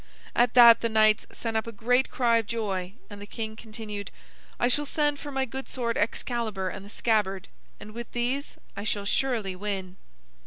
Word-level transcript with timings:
At 0.35 0.55
that 0.55 0.81
the 0.81 0.89
knights 0.89 1.27
set 1.31 1.55
up 1.55 1.67
a 1.67 1.71
great 1.71 2.09
cry 2.09 2.37
of 2.37 2.47
joy, 2.47 2.93
and 3.07 3.21
the 3.21 3.27
king 3.27 3.55
continued: 3.55 4.09
"I 4.59 4.67
shall 4.67 4.87
send 4.87 5.19
for 5.19 5.31
my 5.31 5.45
good 5.45 5.69
sword 5.69 5.95
Excalibur 5.95 6.69
and 6.69 6.83
the 6.83 6.89
scabbard, 6.89 7.47
and 7.79 7.91
with 7.91 8.11
these 8.13 8.55
I 8.75 8.83
shall 8.83 9.05
surely 9.05 9.55
win." 9.55 9.97